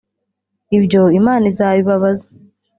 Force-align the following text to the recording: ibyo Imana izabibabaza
ibyo 0.77 1.01
Imana 1.19 1.43
izabibabaza 1.51 2.25